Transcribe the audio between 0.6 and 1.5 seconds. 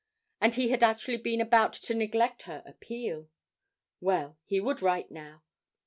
had actually been